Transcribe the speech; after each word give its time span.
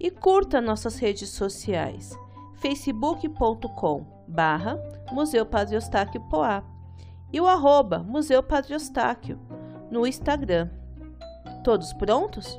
e 0.00 0.10
curta 0.10 0.60
nossas 0.60 0.98
redes 0.98 1.30
sociais 1.30 2.16
facebook.com 2.54 4.13
barra 4.26 4.78
Museu 5.12 5.44
Padre 5.46 5.74
Eustáquio 5.76 6.20
Poá 6.30 6.62
e 7.32 7.40
o 7.40 7.46
arroba 7.48 7.98
Museu 7.98 8.42
Padre 8.42 8.74
Eustáquio 8.74 9.38
no 9.90 10.06
Instagram. 10.06 10.68
Todos 11.62 11.92
prontos? 11.92 12.58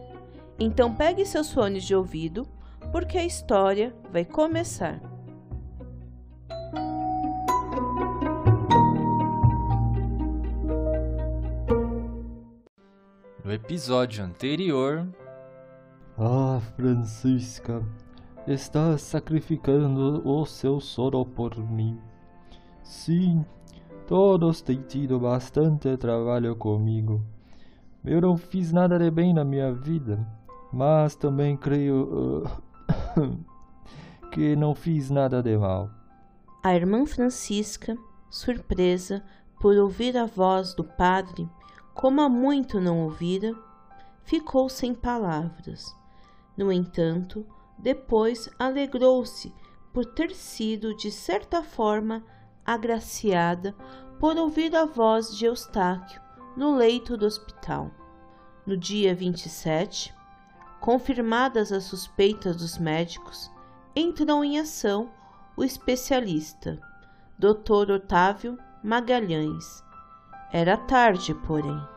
Então 0.60 0.94
pegue 0.96 1.26
seus 1.26 1.52
fones 1.52 1.84
de 1.84 1.96
ouvido, 1.96 2.48
porque 2.92 3.18
a 3.18 3.26
história 3.26 3.94
vai 4.12 4.24
começar. 4.26 5.00
No 13.44 13.52
episódio 13.54 14.24
anterior, 14.24 15.08
Ah, 16.18 16.62
Francisca, 16.78 17.84
estás 18.48 19.02
sacrificando 19.02 20.22
o 20.28 20.46
seu 20.46 20.80
sono 20.80 21.26
por 21.26 21.58
mim. 21.58 22.00
Sim, 22.84 23.44
todos 24.06 24.62
têm 24.62 24.82
tido 24.84 25.20
bastante 25.20 25.98
trabalho 25.98 26.56
comigo. 26.56 27.26
Eu 28.04 28.22
não 28.22 28.38
fiz 28.38 28.72
nada 28.72 29.00
de 29.00 29.10
bem 29.10 29.34
na 29.34 29.44
minha 29.44 29.74
vida, 29.74 30.26
mas 30.72 31.16
também 31.16 31.58
creio 31.58 32.44
uh, 32.44 33.40
que 34.32 34.56
não 34.56 34.76
fiz 34.76 35.10
nada 35.10 35.42
de 35.42 35.58
mal. 35.58 35.90
A 36.64 36.76
irmã 36.76 37.06
Francisca, 37.06 37.98
surpresa 38.30 39.24
por 39.60 39.76
ouvir 39.76 40.16
a 40.16 40.26
voz 40.26 40.76
do 40.76 40.84
padre, 40.84 41.50
como 41.96 42.22
há 42.22 42.30
muito 42.30 42.80
não 42.80 43.06
ouvira, 43.06 43.56
ficou 44.24 44.70
sem 44.70 44.94
palavras. 44.94 45.96
No 46.56 46.72
entanto, 46.72 47.46
depois 47.78 48.50
alegrou-se 48.58 49.54
por 49.94 50.06
ter 50.06 50.34
sido, 50.34 50.96
de 50.96 51.12
certa 51.12 51.64
forma, 51.64 52.24
agraciada 52.66 53.76
por 54.20 54.38
ouvir 54.38 54.76
a 54.76 54.86
voz 54.86 55.36
de 55.38 55.46
Eustáquio 55.46 56.22
no 56.56 56.76
leito 56.76 57.16
do 57.16 57.26
hospital. 57.26 57.92
No 58.66 58.76
dia 58.76 59.14
27, 59.14 60.14
confirmadas 60.80 61.72
as 61.72 61.84
suspeitas 61.84 62.58
dos 62.58 62.78
médicos, 62.78 63.52
entrou 63.96 64.44
em 64.44 64.60
ação 64.60 65.12
o 65.56 65.64
especialista, 65.64 66.80
Dr. 67.38 67.92
Otávio 67.92 68.58
Magalhães. 68.84 69.84
Era 70.52 70.78
tarde, 70.78 71.34
porém. 71.46 71.95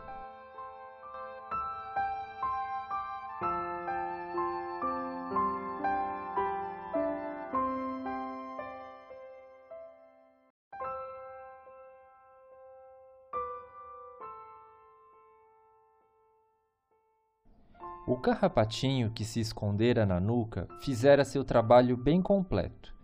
O 18.08 18.16
carrapatinho 18.16 19.10
que 19.10 19.22
se 19.22 19.38
escondera 19.38 20.06
na 20.06 20.19
nuca 20.19 20.66
fizera 20.80 21.26
seu 21.26 21.44
trabalho 21.44 21.94
bem 21.94 22.22
completo. 22.22 22.94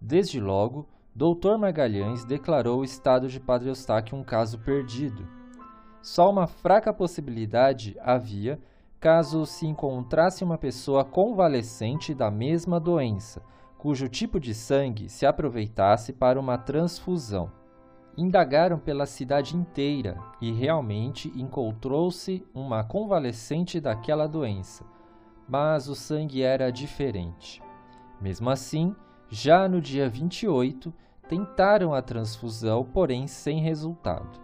Desde 0.00 0.40
logo, 0.40 0.88
Dr. 1.14 1.58
Magalhães 1.58 2.24
declarou 2.24 2.80
o 2.80 2.84
estado 2.84 3.28
de 3.28 3.38
Padre 3.38 3.68
Eustáquio 3.68 4.16
um 4.16 4.24
caso 4.24 4.58
perdido. 4.58 5.28
Só 6.00 6.30
uma 6.30 6.46
fraca 6.46 6.94
possibilidade 6.94 7.94
havia 8.00 8.58
caso 8.98 9.44
se 9.44 9.66
encontrasse 9.66 10.42
uma 10.42 10.56
pessoa 10.56 11.04
convalescente 11.04 12.14
da 12.14 12.30
mesma 12.30 12.80
doença, 12.80 13.42
cujo 13.76 14.08
tipo 14.08 14.40
de 14.40 14.54
sangue 14.54 15.10
se 15.10 15.26
aproveitasse 15.26 16.10
para 16.10 16.40
uma 16.40 16.56
transfusão. 16.56 17.52
Indagaram 18.16 18.78
pela 18.78 19.06
cidade 19.06 19.56
inteira 19.56 20.16
e 20.40 20.52
realmente 20.52 21.32
encontrou-se 21.34 22.46
uma 22.54 22.84
convalescente 22.84 23.80
daquela 23.80 24.28
doença, 24.28 24.84
mas 25.48 25.88
o 25.88 25.94
sangue 25.94 26.42
era 26.42 26.70
diferente. 26.70 27.60
Mesmo 28.20 28.48
assim, 28.50 28.94
já 29.28 29.68
no 29.68 29.80
dia 29.80 30.08
28, 30.08 30.92
tentaram 31.28 31.92
a 31.92 32.00
transfusão, 32.00 32.84
porém 32.84 33.26
sem 33.26 33.60
resultado. 33.60 34.40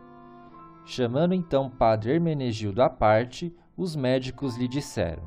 Chamando 0.85 1.35
então 1.35 1.71
Padre 1.71 2.15
Hermenegildo 2.15 2.83
à 2.83 2.91
parte, 2.91 3.55
os 3.77 3.95
médicos 3.95 4.57
lhe 4.57 4.67
disseram: 4.67 5.23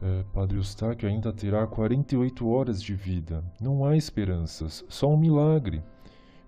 É, 0.00 0.24
Padre 0.32 0.58
Eustáquio 0.58 1.08
ainda 1.08 1.32
terá 1.32 1.66
48 1.66 2.48
horas 2.48 2.80
de 2.80 2.94
vida. 2.94 3.42
Não 3.60 3.84
há 3.84 3.96
esperanças, 3.96 4.84
só 4.88 5.08
um 5.08 5.16
milagre. 5.16 5.82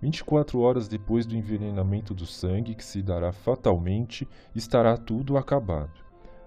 24 0.04 0.60
horas 0.60 0.86
depois 0.86 1.24
do 1.24 1.34
envenenamento 1.34 2.12
do 2.12 2.26
sangue, 2.26 2.74
que 2.74 2.84
se 2.84 3.00
dará 3.00 3.32
fatalmente, 3.32 4.28
estará 4.54 4.98
tudo 4.98 5.38
acabado. 5.38 5.98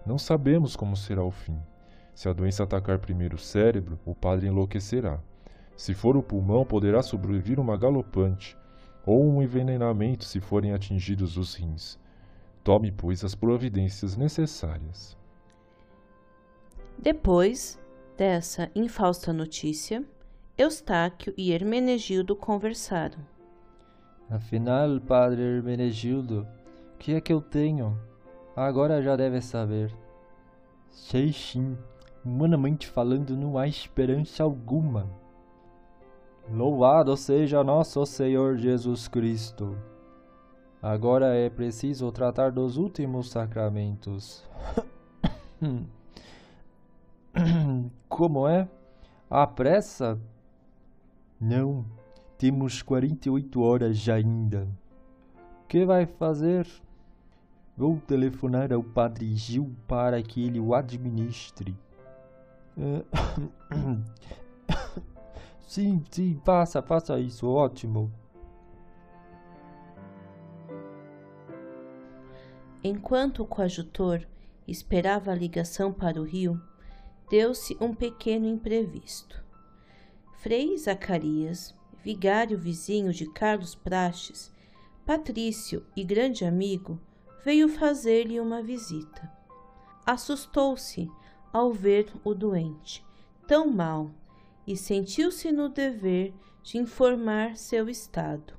Não 0.06 0.20
sabemos 0.20 0.76
como 0.76 0.96
será 0.96 1.24
o 1.24 1.32
fim. 1.32 1.58
Se 2.14 2.30
a 2.30 2.34
doença 2.34 2.64
atacar 2.64 3.00
primeiro 3.00 3.36
o 3.36 3.40
cérebro, 3.40 4.00
o 4.06 4.14
padre 4.14 4.46
enlouquecerá. 4.46 5.20
Se 5.76 5.96
for 5.96 6.16
o 6.16 6.22
pulmão, 6.22 6.64
poderá 6.64 7.02
sobrevir 7.02 7.60
uma 7.60 7.76
galopante, 7.76 8.56
ou 9.04 9.28
um 9.28 9.42
envenenamento 9.42 10.24
se 10.24 10.40
forem 10.40 10.72
atingidos 10.72 11.36
os 11.36 11.56
rins. 11.56 12.00
Tome, 12.64 12.92
pois, 12.92 13.24
as 13.24 13.34
providências 13.34 14.16
necessárias. 14.16 15.18
Depois 16.96 17.80
dessa 18.16 18.70
infausta 18.76 19.34
notícia, 19.34 20.06
Eustáquio 20.56 21.34
e 21.36 21.52
Hermenegildo 21.52 22.36
conversaram. 22.36 23.37
Afinal, 24.30 25.00
Padre 25.00 25.42
Hermenegildo, 25.42 26.46
o 26.94 26.98
que 26.98 27.14
é 27.14 27.22
que 27.22 27.32
eu 27.32 27.42
tenho? 27.42 27.98
Agora 28.56 29.02
já 29.02 29.16
deve 29.16 29.42
saber. 29.42 29.96
Sei 30.90 31.32
sim, 31.32 31.78
humanamente 32.26 32.88
falando, 32.88 33.38
não 33.38 33.58
há 33.58 33.68
esperança 33.68 34.44
alguma. 34.44 35.10
Louvado 36.50 37.16
seja 37.16 37.64
nosso 37.64 38.06
Senhor 38.06 38.58
Jesus 38.58 39.08
Cristo. 39.08 39.78
Agora 40.82 41.34
é 41.34 41.50
preciso 41.50 42.12
tratar 42.12 42.52
dos 42.52 42.78
últimos 42.78 43.30
sacramentos. 43.30 44.44
Como 48.10 48.48
é? 48.48 48.68
Há 49.30 49.48
pressa? 49.48 50.20
Não, 51.40 51.86
temos 52.38 52.82
48 52.82 53.62
horas 53.62 54.10
ainda. 54.10 54.68
Que 55.68 55.86
vai 55.86 56.06
fazer? 56.06 56.68
Vou 57.76 58.00
telefonar 58.08 58.72
ao 58.72 58.84
Padre 58.84 59.36
Gil 59.36 59.76
para 59.88 60.22
que 60.22 60.46
ele 60.46 60.60
o 60.60 60.74
administre. 60.74 61.76
Sim, 65.68 66.02
sim, 66.10 66.40
faça, 66.46 66.82
faça 66.82 67.20
isso, 67.20 67.46
ótimo. 67.46 68.10
Enquanto 72.82 73.44
o 73.44 73.46
coadjutor 73.46 74.26
esperava 74.66 75.32
a 75.32 75.36
ligação 75.36 75.92
para 75.92 76.22
o 76.22 76.24
Rio, 76.24 76.62
deu-se 77.30 77.76
um 77.82 77.94
pequeno 77.94 78.48
imprevisto. 78.48 79.44
Frei 80.38 80.78
Zacarias, 80.78 81.76
vigário 82.08 82.58
vizinho 82.58 83.12
de 83.12 83.26
Carlos 83.26 83.76
Prates, 83.76 84.50
Patrício 85.06 85.86
e 85.94 86.06
grande 86.06 86.46
amigo 86.46 86.98
veio 87.44 87.68
fazer-lhe 87.68 88.40
uma 88.40 88.64
visita. 88.64 89.30
Assustou-se 90.06 91.12
ao 91.52 91.74
ver 91.74 92.10
o 92.24 92.34
doente 92.34 93.06
tão 93.46 93.70
mal 93.70 94.10
e 94.66 94.78
sentiu-se 94.78 95.52
no 95.52 95.68
dever 95.68 96.34
de 96.64 96.78
informar 96.78 97.58
seu 97.58 97.90
estado. 97.90 98.54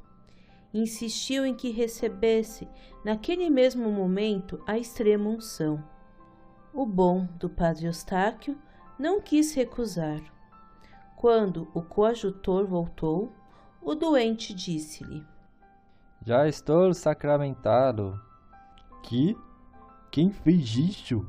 Insistiu 0.74 1.46
em 1.46 1.54
que 1.54 1.70
recebesse, 1.70 2.68
naquele 3.02 3.48
mesmo 3.48 3.90
momento, 3.90 4.62
a 4.66 4.76
extrema 4.76 5.26
unção. 5.26 5.82
O 6.70 6.84
bom 6.84 7.26
do 7.38 7.48
padre 7.48 7.86
Eustáquio 7.86 8.58
não 8.98 9.22
quis 9.22 9.54
recusar. 9.54 10.20
Quando 11.16 11.66
o 11.74 11.80
coadjutor 11.80 12.66
voltou, 12.66 13.32
o 13.80 13.94
doente 13.94 14.54
disse-lhe: 14.54 15.24
Já 16.24 16.48
estou 16.48 16.92
sacramentado. 16.92 18.20
Que? 19.02 19.36
Quem 20.10 20.30
fez 20.30 20.76
isso? 20.76 21.26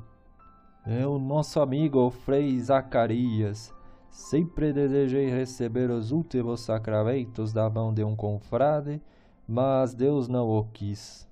É 0.86 1.06
o 1.06 1.20
nosso 1.20 1.60
amigo 1.60 2.00
o 2.00 2.10
Frei 2.10 2.60
Zacarias. 2.60 3.74
Sempre 4.10 4.74
desejei 4.74 5.30
receber 5.30 5.92
os 5.92 6.12
últimos 6.12 6.62
sacramentos 6.62 7.54
da 7.54 7.70
mão 7.70 7.94
de 7.94 8.04
um 8.04 8.16
confrade, 8.16 9.00
mas 9.48 9.94
Deus 9.94 10.28
não 10.28 10.50
o 10.50 10.64
quis. 10.66 11.29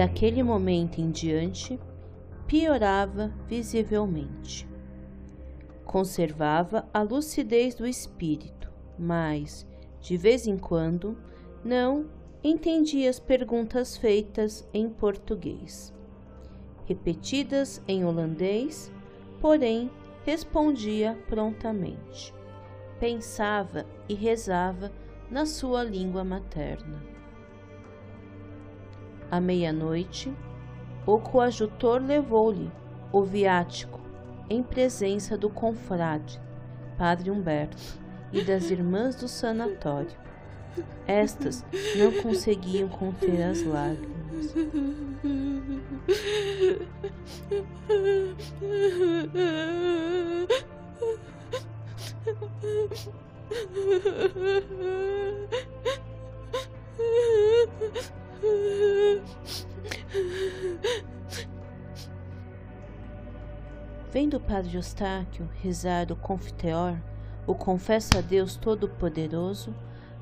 Daquele 0.00 0.42
momento 0.42 0.98
em 0.98 1.10
diante, 1.10 1.78
piorava 2.46 3.34
visivelmente. 3.46 4.66
Conservava 5.84 6.88
a 6.90 7.02
lucidez 7.02 7.74
do 7.74 7.86
espírito, 7.86 8.72
mas, 8.98 9.66
de 10.00 10.16
vez 10.16 10.46
em 10.46 10.56
quando, 10.56 11.18
não 11.62 12.06
entendia 12.42 13.10
as 13.10 13.20
perguntas 13.20 13.98
feitas 13.98 14.66
em 14.72 14.88
português. 14.88 15.92
Repetidas 16.86 17.82
em 17.86 18.02
holandês, 18.02 18.90
porém 19.38 19.90
respondia 20.24 21.14
prontamente. 21.28 22.32
Pensava 22.98 23.84
e 24.08 24.14
rezava 24.14 24.90
na 25.30 25.44
sua 25.44 25.84
língua 25.84 26.24
materna. 26.24 27.19
À 29.30 29.40
meia-noite, 29.40 30.32
o 31.06 31.18
coadjutor 31.18 32.02
levou-lhe 32.02 32.70
o 33.12 33.22
viático 33.22 34.00
em 34.48 34.60
presença 34.62 35.38
do 35.38 35.48
confrade, 35.48 36.40
Padre 36.98 37.30
Humberto, 37.30 37.76
e 38.32 38.42
das 38.42 38.70
irmãs 38.70 39.14
do 39.14 39.28
sanatório. 39.28 40.10
Estas 41.06 41.64
não 41.96 42.10
conseguiam 42.22 42.88
conter 42.88 43.42
as 43.42 43.62
lágrimas. 43.62 44.54
Vendo 64.12 64.38
o 64.38 64.40
padre 64.40 64.76
Eustáquio 64.76 65.48
rezar 65.62 66.10
o 66.10 66.16
confiteor, 66.16 66.96
o 67.46 67.54
confessa 67.54 68.18
a 68.18 68.20
Deus 68.20 68.56
Todo-Poderoso, 68.56 69.72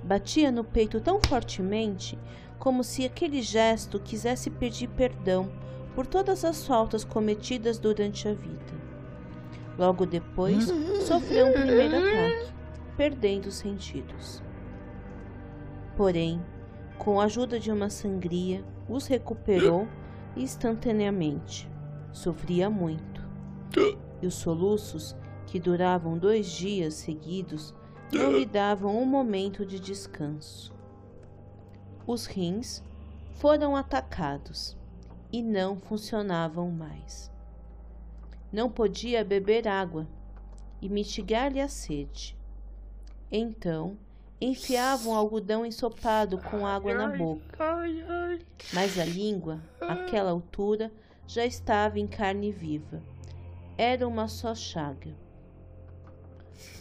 batia 0.02 0.52
no 0.52 0.62
peito 0.62 1.00
tão 1.00 1.18
fortemente 1.26 2.18
como 2.58 2.84
se 2.84 3.06
aquele 3.06 3.40
gesto 3.40 3.98
quisesse 3.98 4.50
pedir 4.50 4.88
perdão 4.88 5.50
por 5.94 6.06
todas 6.06 6.44
as 6.44 6.66
faltas 6.66 7.02
cometidas 7.02 7.78
durante 7.78 8.28
a 8.28 8.34
vida. 8.34 8.78
Logo 9.78 10.04
depois, 10.04 10.66
sofreu 11.06 11.46
um 11.46 11.52
primeiro 11.52 11.96
ataque, 11.96 12.52
perdendo 12.94 13.46
os 13.46 13.54
sentidos. 13.54 14.42
Porém, 15.96 16.44
com 16.98 17.20
a 17.20 17.24
ajuda 17.24 17.58
de 17.58 17.72
uma 17.72 17.88
sangria, 17.88 18.62
os 18.86 19.06
recuperou 19.06 19.88
instantaneamente. 20.36 21.66
Sofria 22.12 22.68
muito. 22.68 23.17
E 24.20 24.26
os 24.26 24.34
soluços, 24.34 25.14
que 25.46 25.60
duravam 25.60 26.18
dois 26.18 26.46
dias 26.46 26.94
seguidos, 26.94 27.74
não 28.12 28.32
lhe 28.32 28.46
davam 28.46 29.00
um 29.00 29.04
momento 29.04 29.64
de 29.64 29.78
descanso. 29.78 30.72
Os 32.06 32.26
rins 32.26 32.82
foram 33.34 33.76
atacados 33.76 34.76
e 35.32 35.42
não 35.42 35.78
funcionavam 35.78 36.70
mais. 36.70 37.30
Não 38.50 38.70
podia 38.70 39.24
beber 39.24 39.68
água 39.68 40.08
e 40.80 40.88
mitigar-lhe 40.88 41.60
a 41.60 41.68
sede. 41.68 42.36
Então, 43.30 43.98
enfiavam 44.40 45.14
algodão 45.14 45.66
ensopado 45.66 46.38
com 46.38 46.66
água 46.66 46.94
na 46.94 47.08
boca. 47.08 47.58
Mas 48.72 48.98
a 48.98 49.04
língua, 49.04 49.60
àquela 49.80 50.30
altura, 50.30 50.90
já 51.26 51.44
estava 51.44 51.98
em 51.98 52.06
carne 52.06 52.50
viva. 52.50 53.02
Era 53.78 54.06
uma 54.06 54.28
só 54.28 54.54
chaga. 54.54 55.14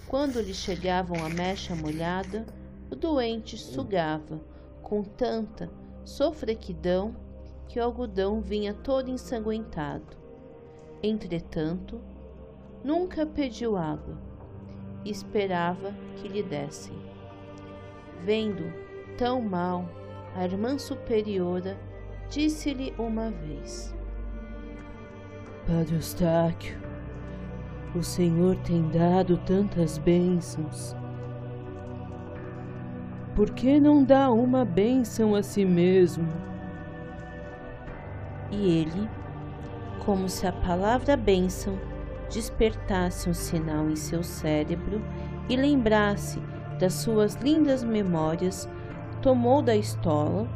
Quando 0.07 0.41
lhe 0.41 0.53
chegavam 0.53 1.23
a 1.23 1.29
mecha 1.29 1.73
molhada, 1.73 2.45
o 2.91 2.95
doente 2.95 3.57
sugava 3.57 4.41
com 4.81 5.03
tanta 5.03 5.69
sofrequidão 6.03 7.15
que 7.69 7.79
o 7.79 7.83
algodão 7.83 8.41
vinha 8.41 8.73
todo 8.73 9.09
ensanguentado. 9.09 10.17
Entretanto, 11.01 12.01
nunca 12.83 13.25
pediu 13.25 13.77
água 13.77 14.27
esperava 15.09 15.93
que 16.15 16.27
lhe 16.27 16.43
dessem. 16.43 16.95
Vendo 18.23 18.71
tão 19.17 19.41
mal, 19.41 19.85
a 20.35 20.43
irmã 20.43 20.77
superiora 20.77 21.77
disse-lhe 22.29 22.93
uma 22.97 23.29
vez: 23.31 23.95
Padre 25.65 25.95
Eustáquio, 25.95 26.77
o 27.97 28.03
Senhor 28.03 28.55
tem 28.57 28.87
dado 28.89 29.37
tantas 29.37 29.97
bênçãos. 29.97 30.95
Por 33.35 33.49
que 33.51 33.79
não 33.79 34.03
dá 34.03 34.31
uma 34.31 34.63
bênção 34.63 35.35
a 35.35 35.41
si 35.41 35.65
mesmo? 35.65 36.27
E 38.51 38.79
ele, 38.79 39.09
como 40.05 40.29
se 40.29 40.47
a 40.47 40.51
palavra 40.51 41.17
bênção 41.17 41.77
despertasse 42.31 43.29
um 43.29 43.33
sinal 43.33 43.89
em 43.89 43.95
seu 43.95 44.23
cérebro 44.23 45.01
e 45.49 45.55
lembrasse 45.55 46.39
das 46.79 46.93
suas 46.93 47.35
lindas 47.35 47.83
memórias, 47.83 48.69
tomou 49.21 49.61
da 49.61 49.75
estola, 49.75 50.47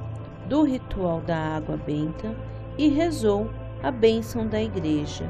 do 0.48 0.63
ritual 0.63 1.21
da 1.21 1.38
água 1.38 1.77
benta 1.77 2.36
e 2.77 2.88
rezou 2.88 3.50
a 3.81 3.89
bênção 3.89 4.48
da 4.48 4.62
igreja 4.62 5.29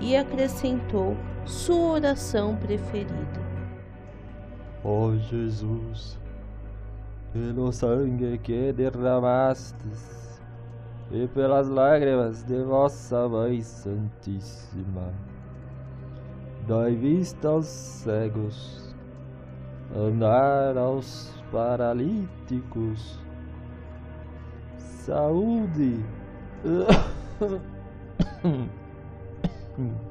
e 0.00 0.16
acrescentou 0.16 1.16
sua 1.50 1.94
oração 1.94 2.56
preferida. 2.56 3.40
Ó 4.84 5.08
oh 5.08 5.16
Jesus, 5.16 6.18
pelo 7.32 7.72
sangue 7.72 8.38
que 8.38 8.72
derramastes 8.72 10.40
e 11.10 11.26
pelas 11.28 11.68
lágrimas 11.68 12.44
de 12.44 12.62
vossa 12.62 13.28
Mãe 13.28 13.60
Santíssima, 13.60 15.12
dai 16.66 16.94
vista 16.94 17.48
aos 17.48 17.66
cegos 17.66 18.94
andar 19.94 20.78
aos 20.78 21.34
paralíticos, 21.50 23.18
saúde, 24.78 26.02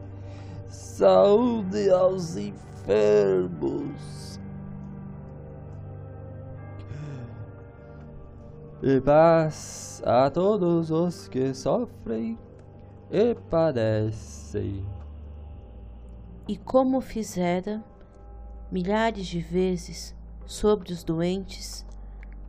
saúde 0.69 1.89
aos 1.89 2.37
enfermos, 2.37 3.99
e 8.81 9.01
paz 9.01 10.01
a 10.05 10.29
todos 10.29 10.91
os 10.91 11.27
que 11.27 11.53
sofrem 11.53 12.37
e 13.11 13.35
padecem. 13.49 14.85
E 16.47 16.55
como 16.55 17.01
fizera 17.01 17.83
milhares 18.71 19.25
de 19.25 19.41
vezes 19.41 20.15
sobre 20.45 20.93
os 20.93 21.03
doentes, 21.03 21.85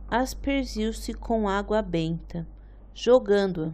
aspergiu-se 0.09 1.13
com 1.13 1.49
água 1.49 1.81
benta, 1.81 2.47
jogando-a 2.93 3.71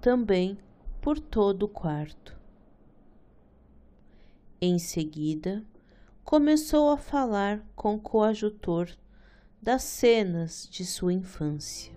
também 0.00 0.58
por 1.00 1.18
todo 1.18 1.64
o 1.64 1.68
quarto. 1.68 2.39
Em 4.62 4.78
seguida, 4.78 5.64
começou 6.22 6.90
a 6.90 6.98
falar 6.98 7.62
com 7.74 7.94
o 7.94 7.98
coadjutor 7.98 8.90
das 9.62 9.82
cenas 9.84 10.68
de 10.70 10.84
sua 10.84 11.14
infância. 11.14 11.90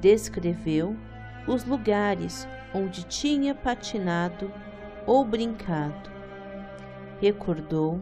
Descreveu 0.00 0.96
os 1.48 1.64
lugares 1.64 2.46
onde 2.72 3.02
tinha 3.08 3.56
patinado 3.56 4.52
ou 5.04 5.24
brincado. 5.24 6.12
Recordou 7.20 8.00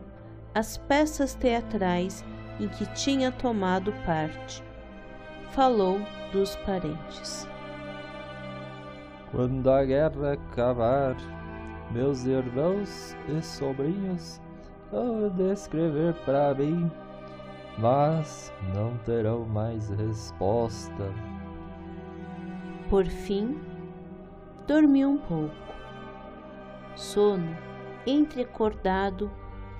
as 0.54 0.76
peças 0.76 1.34
teatrais 1.34 2.22
em 2.60 2.68
que 2.68 2.84
tinha 2.92 3.32
tomado 3.32 3.90
parte. 4.04 4.62
Falou 5.52 5.98
dos 6.30 6.56
parentes. 6.56 7.48
Quando 9.30 9.70
a 9.70 9.82
guerra 9.82 10.34
acabar, 10.34 11.16
meus 11.90 12.24
irmãos 12.24 13.16
e 13.28 13.42
sobrinhos 13.42 14.40
vão 14.90 15.28
descrever 15.30 16.14
para 16.24 16.54
mim, 16.54 16.90
mas 17.78 18.52
não 18.74 18.96
terão 18.98 19.44
mais 19.44 19.90
resposta. 19.90 21.12
Por 22.88 23.06
fim, 23.06 23.58
dormiu 24.66 25.10
um 25.10 25.18
pouco. 25.18 25.54
Sono 26.96 27.56
entrecordado 28.06 29.30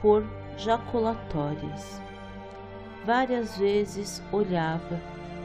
por 0.01 0.25
jaculatórias. 0.57 2.01
Várias 3.05 3.57
vezes 3.57 4.23
olhava 4.31 5.01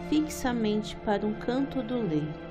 fixamente 0.10 0.96
para 0.98 1.26
um 1.26 1.34
canto 1.34 1.82
do 1.82 2.02
leito. 2.02 2.46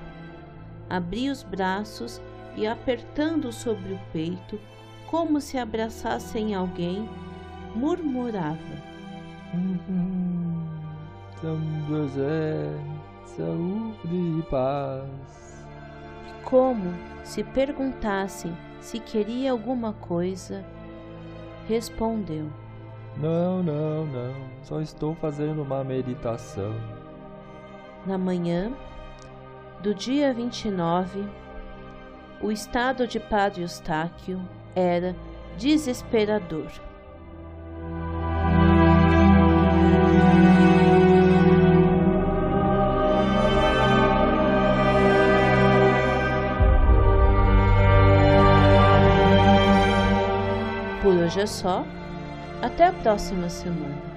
Abria 0.89 1.31
os 1.31 1.43
braços 1.43 2.21
e, 2.57 2.67
apertando 2.67 3.53
sobre 3.53 3.93
o 3.93 4.01
peito, 4.13 4.59
como 5.07 5.41
se 5.41 5.59
abraçassem 5.59 6.55
alguém, 6.55 7.09
murmurava. 7.75 8.59
São 11.41 11.61
José, 11.89 12.71
saúde 13.25 14.39
e 14.39 14.43
paz. 14.51 15.65
Como 16.45 16.93
se 17.23 17.43
perguntassem 17.43 18.55
se 18.85 19.01
queria 19.01 19.51
alguma 19.51 19.95
coisa, 19.95 20.63
respondeu: 21.67 22.51
Não, 23.17 23.63
não, 23.63 24.05
não, 24.05 24.35
só 24.63 24.81
estou 24.81 25.15
fazendo 25.15 25.63
uma 25.63 25.83
meditação. 25.83 26.75
Na 28.05 28.19
manhã 28.19 28.71
do 29.83 29.95
dia 29.95 30.35
29, 30.35 31.27
o 32.41 32.51
estado 32.51 33.07
de 33.07 33.19
Padre 33.19 33.63
Eustáquio 33.63 34.41
era 34.75 35.15
desesperador. 35.57 36.71
Por 51.03 51.15
hoje 51.15 51.41
é 51.41 51.47
só. 51.47 51.85
Até 52.63 52.87
a 52.87 52.93
próxima 52.93 53.51
semana. 53.51 54.14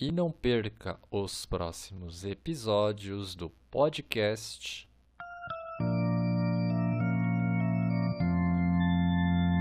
E 0.00 0.10
não 0.10 0.32
perca 0.32 0.98
os 1.10 1.44
próximos 1.44 2.24
episódios 2.24 3.34
do 3.34 3.50
podcast 3.70 4.88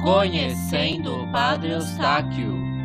Conhecendo 0.01 1.13
o 1.13 1.29
Padre 1.29 1.72
Eustáquio. 1.74 2.79